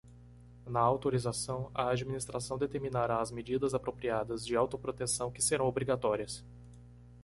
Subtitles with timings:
[0.65, 6.43] Na autorização, a Administração determinará as medidas apropriadas de autoproteção que serão obrigatórias.